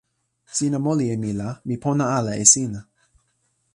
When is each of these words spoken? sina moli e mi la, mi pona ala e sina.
sina 0.55 0.77
moli 0.85 1.05
e 1.13 1.15
mi 1.23 1.31
la, 1.39 1.49
mi 1.67 1.75
pona 1.83 2.05
ala 2.17 2.31
e 2.41 2.43
sina. 2.53 2.79